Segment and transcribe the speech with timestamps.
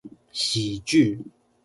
[0.31, 1.19] 喜劇